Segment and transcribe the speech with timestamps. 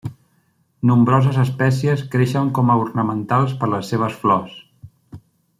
[0.91, 4.61] Nombroses espècies creixen com a ornamentals per les seves flors.